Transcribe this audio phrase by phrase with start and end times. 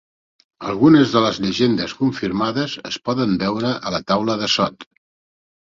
[0.71, 4.93] Algunes de les llegendes confirmades es poden veure a la taula de sot.